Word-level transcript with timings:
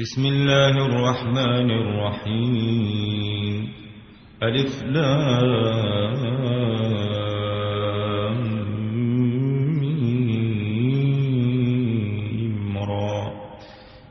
بسم 0.00 0.26
الله 0.26 0.74
الرحمن 0.86 1.70
الرحيم. 1.70 3.68
ألف 4.42 4.82
لام 4.82 6.38
را. 12.78 13.32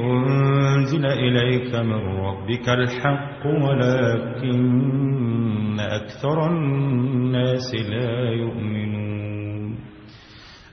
أنزل 0.00 1.06
إليك 1.06 1.74
من 1.74 2.02
ربك 2.18 2.68
الحق 2.68 3.46
ولكن 3.46 4.66
أكثر 5.80 6.50
الناس 6.50 7.74
لا 7.74 8.30
يؤمنون. 8.30 8.85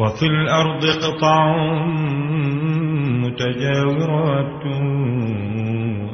وفي 0.00 0.26
الأرض 0.26 0.84
قطع 0.84 1.56
متجاورات 3.22 4.64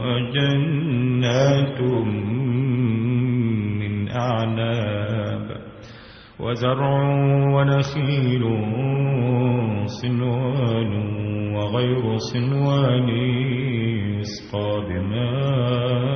وجنات 0.01 1.81
من 3.81 4.09
أعناب 4.09 5.47
وزرع 6.41 6.91
ونخيل 7.55 8.45
صنوان 9.87 10.92
وغير 11.55 12.17
صنوان 12.17 13.09
يسقى 14.19 14.70
بماء 14.89 16.16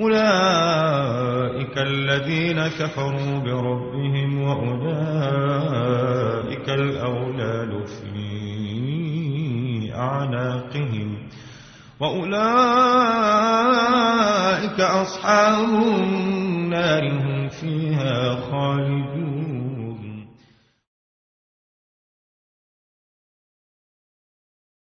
أولئك 0.00 1.78
الذين 1.78 2.68
كفروا 2.68 3.38
بربهم 3.38 4.42
وأولئك 4.42 4.80
الأولال 6.68 7.86
في 7.86 8.20
أعناقهم 9.94 11.28
وأولئك 12.00 12.40
أصحاب 14.80 15.68
النار 15.68 17.12
هم 17.12 17.48
فيها 17.48 18.40
خالدون 18.50 19.09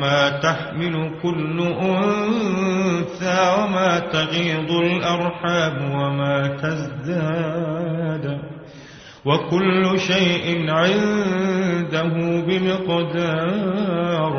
ما 0.00 0.28
تحمل 0.28 1.10
كل 1.22 1.60
أنثى 1.60 3.40
وما 3.58 3.98
تغيض 3.98 4.70
الأرحام 4.70 5.94
وما 5.94 6.56
تزداد 6.62 8.38
وكل 9.24 9.98
شيء 9.98 10.70
عنده 10.70 12.12
بمقدار. 12.46 14.34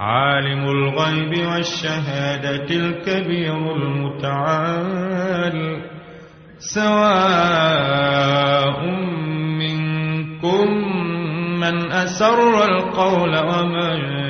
عالم 0.00 0.64
الغيب 0.64 1.46
والشهادة 1.46 2.68
الكبير 2.70 3.76
المتعال. 3.76 5.56
سواء 6.58 8.00
منكم 9.60 10.66
من 11.60 11.92
أسر 11.92 12.64
القول 12.64 13.38
ومن 13.38 14.29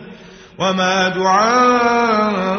وما 0.61 1.09
دعاء 1.09 2.51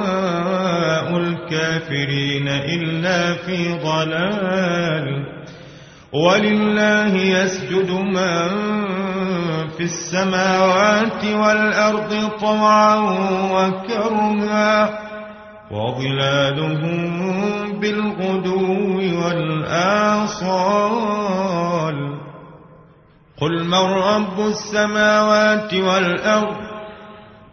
الكافرين 1.16 2.48
إلا 2.48 3.34
في 3.34 3.78
ضلال 3.78 5.26
ولله 6.12 7.16
يسجد 7.16 7.90
من 7.90 8.48
في 9.76 9.82
السماوات 9.84 11.24
والأرض 11.24 12.30
طوعا 12.40 12.96
وكرها 13.52 14.98
وظلالهم 15.70 17.12
بالغدو 17.80 18.98
والآصال 20.72 21.32
قل 23.40 23.64
من 23.64 23.84
رب 23.92 24.40
السماوات 24.40 25.74
والأرض 25.74 26.71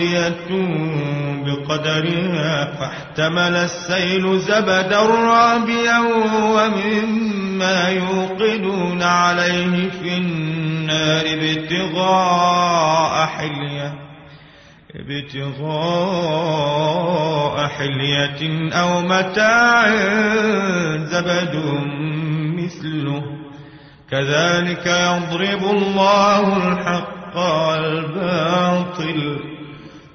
أودية 0.00 0.48
بقدرها 1.44 2.64
فاحتمل 2.64 3.56
السيل 3.56 4.38
زبدا 4.38 5.00
رابيا 5.00 5.98
ومما 6.54 7.88
يوقدون 7.88 9.02
عليه 9.02 9.90
في 9.90 10.16
النار 10.16 11.24
ابتغاء 11.26 13.26
حلية 13.26 13.94
ابتغاء 14.94 15.56
حلية 17.66 18.72
أو 18.72 19.00
متاع 19.00 19.88
زبد 20.96 21.54
مثله. 22.56 23.22
كذلك 24.10 24.86
يضرب 24.86 25.62
الله 25.76 26.56
الحق 26.56 27.36
والباطل 27.36 29.49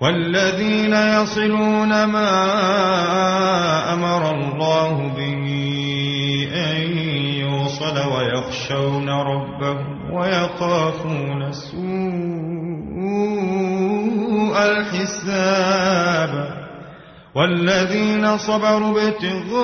والذين 0.00 0.94
يصلون 0.94 2.04
ما 2.04 2.32
أمر 3.92 4.30
الله 4.30 5.12
به 5.16 5.44
أن 6.54 6.98
يوصل 7.44 7.96
ويخشون 7.98 9.08
ربهم 9.10 10.14
ويخافون 10.14 11.52
سوء 11.52 11.80
الحساب. 14.62 16.60
والذين 17.34 18.38
صبروا 18.38 19.08
ابتغاء 19.08 19.60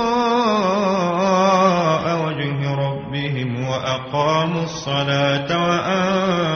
وجه 2.27 2.75
ربهم 2.75 3.69
وأقاموا 3.69 4.63
الصلاة 4.63 5.49
وأنفقوا 5.69 6.56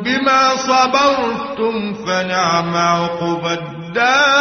بما 0.01 0.55
صبرتم 0.55 1.93
فنعم 1.93 2.75
عقبى 2.75 3.53
الدار. 3.53 4.39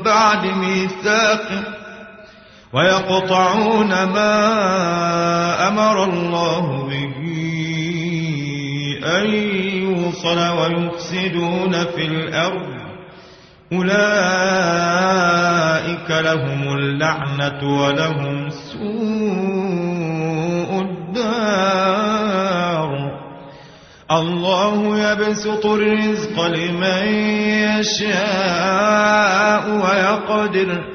بعد 0.03 0.45
ميثاقه 0.45 1.74
ويقطعون 2.73 3.89
ما 3.89 4.37
أمر 5.67 6.03
الله 6.03 6.87
به 6.89 7.15
أن 9.05 9.25
يوصل 9.83 10.39
ويفسدون 10.39 11.71
في 11.95 12.05
الأرض. 12.05 12.75
أولئك 13.73 13.95
لهم 16.09 16.77
اللعنة 16.77 17.83
ولهم 17.83 18.49
سوء 18.49 18.81
الدار. 20.81 22.15
الله 24.11 24.99
يبسط 25.11 25.65
الرزق 25.65 26.45
لمن 26.45 27.07
يشاء 27.79 29.69
ويقدر. 29.69 30.94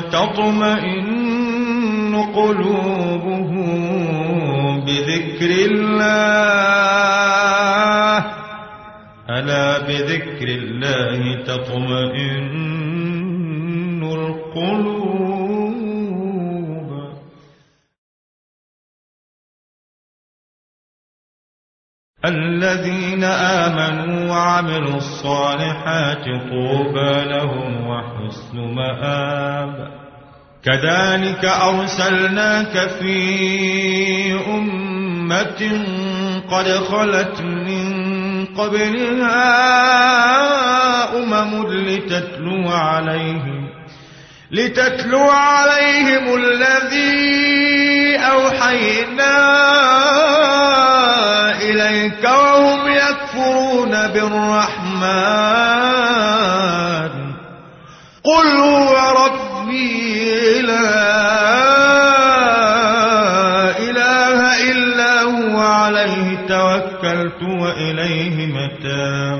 وتطمئن 0.00 1.12
قلوبهم 2.34 3.70
بذكر 4.84 5.50
الله. 5.70 6.10
ألا 9.30 9.78
بذكر 9.78 10.48
الله 10.48 11.44
تطمئن 11.44 12.50
القلوب؟ 14.02 15.39
الذين 22.24 23.24
آمنوا 23.24 24.30
وعملوا 24.30 24.96
الصالحات 24.96 26.24
طوبى 26.24 27.24
لهم 27.24 27.86
وحسن 27.86 28.58
مآب. 28.58 30.00
كذلك 30.64 31.44
أرسلناك 31.44 32.88
في 33.00 33.14
أمة 34.46 35.84
قد 36.50 36.68
خلت 36.68 37.40
من 37.40 37.90
قبلها 38.46 39.70
أمم 41.16 41.66
لتتلو 41.72 42.68
عليهم 42.68 43.68
لتتلو 44.50 45.30
عليهم 45.30 46.36
الذي 46.36 48.16
أوحينا 48.16 49.40
إليك 51.70 52.24
وهم 52.24 52.88
يكفرون 52.88 53.90
بالرحمن. 53.90 55.50
قل 58.24 58.46
هو 58.58 58.94
ربي 59.24 60.60
لا 60.62 60.90
إله 63.78 64.70
إلا 64.70 65.22
هو 65.22 65.58
عليه 65.60 66.46
توكلت 66.48 67.42
وإليه 67.42 68.36
متاب. 68.46 69.39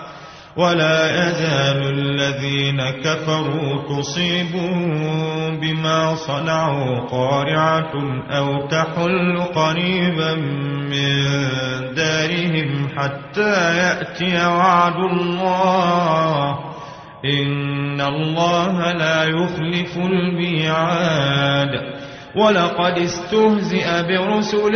ولا 0.61 1.27
يزال 1.27 1.99
الذين 1.99 2.81
كفروا 3.03 3.83
تصيبهم 3.89 5.59
بما 5.59 6.15
صنعوا 6.15 6.99
قارعة 6.99 7.91
أو 8.29 8.67
تحل 8.67 9.39
قريبا 9.55 10.35
من 10.91 11.15
دارهم 11.95 12.87
حتى 12.97 13.77
يأتي 13.77 14.47
وعد 14.47 14.95
الله. 14.95 16.59
إن 17.25 18.01
الله 18.01 18.91
لا 18.91 19.23
يخلف 19.23 19.97
الميعاد. 19.97 21.71
ولقد 22.35 22.97
استهزئ 22.97 24.03
برسل 24.07 24.75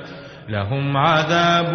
لهم 0.49 0.97
عذاب 0.97 1.69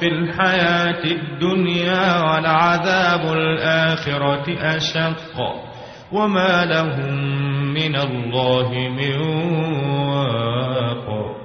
في 0.00 0.08
الحياة 0.08 1.04
الدنيا 1.04 2.20
ولعذاب 2.20 3.32
الآخرة 3.32 4.76
أشق 4.76 5.40
وما 6.12 6.64
لهم 6.64 7.14
من 7.74 7.96
الله 7.96 8.70
من 8.72 9.20
واق. 10.00 11.36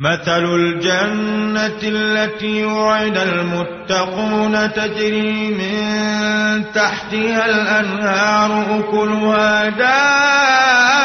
مثل 0.00 0.44
الجنة 0.44 1.80
التي 1.82 2.64
وعد 2.64 3.16
المتقون 3.16 4.72
تجري 4.72 5.48
من 5.48 6.64
تحتها 6.72 7.46
الأنهار 7.46 8.80
أكلها 8.80 9.68
دائم 9.68 11.03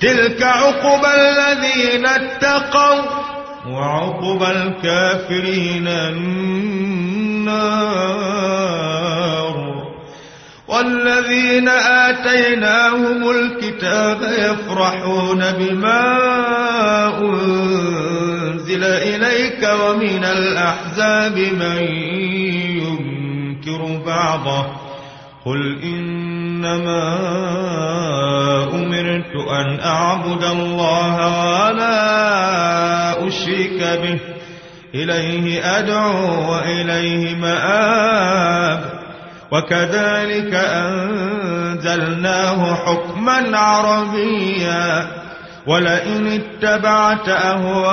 تلك 0.00 0.42
عقبى 0.42 1.08
الذين 1.14 2.06
اتقوا 2.06 3.02
وعقبى 3.68 4.50
الكافرين 4.50 5.88
النار. 5.88 6.62
والذين 10.68 11.68
آتيناهم 11.68 13.30
الكتاب 13.30 14.22
يفرحون 14.22 15.52
بما 15.58 16.18
أنزل 17.18 18.84
إليك 18.84 19.70
ومن 19.80 20.24
الأحزاب 20.24 21.38
من 21.38 21.82
ينكر 22.82 24.02
بعضه. 24.06 24.66
قل 25.46 25.78
إنما 26.64 27.14
أمرت 28.74 29.36
أن 29.50 29.80
أعبد 29.80 30.44
الله 30.44 31.16
ولا 31.16 33.28
أشرك 33.28 33.98
به. 34.02 34.18
إليه 34.94 35.78
أدعو 35.78 36.52
وإليه 36.52 37.34
مآب. 37.34 38.80
وكذلك 39.52 40.54
أنزلناه 40.54 41.14
حكما 42.74 43.58
عربيا. 43.58 45.06
ولئن 45.66 46.26
اتبعت 46.26 47.28
أهواءهم 47.28 47.92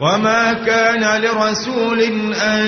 وما 0.00 0.52
كان 0.52 1.22
لرسول 1.22 2.00
أن 2.34 2.66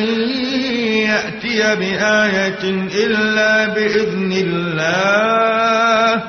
يأتي 1.09 1.77
بآية 1.77 2.65
إلا 3.05 3.67
بإذن 3.75 4.33
الله 4.33 6.23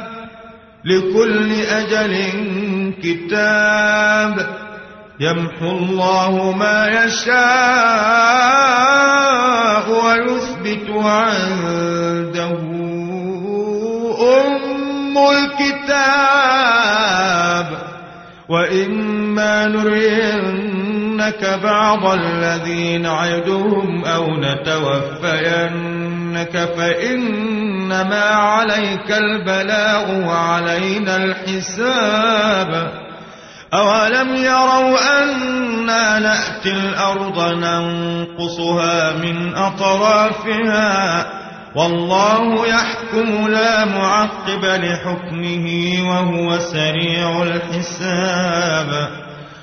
لكل 0.86 1.52
أجل 1.62 2.14
كتاب 3.04 4.48
يمحو 5.20 5.72
الله 5.72 6.52
ما 6.52 7.06
يشاء 7.06 7.44
ويثبت 9.90 10.90
عنده 10.90 12.60
أم 14.46 15.18
الكتاب 15.18 16.24
وإما 18.50 19.68
نرينك 21.24 21.60
بعض 21.64 22.06
الذين 22.06 23.02
نعدهم 23.02 24.06
أو 24.06 24.38
نتوفينك 24.38 25.90
فإنما 26.78 28.24
عليك 28.24 29.12
البلاغ 29.12 30.28
وعلينا 30.28 31.16
الحساب. 31.16 32.92
أولم 33.74 34.36
يروا 34.36 35.24
أنا 35.24 36.20
نأتي 36.20 36.72
الأرض 36.72 37.40
ننقصها 37.54 39.12
من 39.12 39.56
أطرافها؟ 39.56 41.26
والله 41.76 42.68
يحكم 42.68 43.48
لا 43.48 43.86
معقب 43.86 44.66
لحكمه 44.66 45.96
وهو 46.10 46.60
سريع 46.60 47.44
الحساب. 47.44 49.23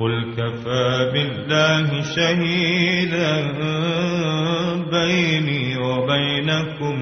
قل 0.00 0.34
كفى 0.36 1.10
بالله 1.12 2.02
شهيدا 2.16 3.32
بيني 4.90 5.76
وبينكم. 5.78 6.96